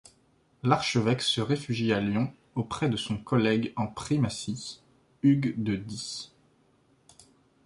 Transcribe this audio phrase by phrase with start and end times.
[0.63, 4.81] L'archevêque se réfugie à Lyon auprès de son collègue en primatie,
[5.21, 6.31] Hugues de Die.